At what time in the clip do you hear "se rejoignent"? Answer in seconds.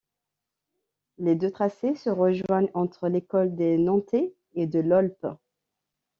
1.93-2.71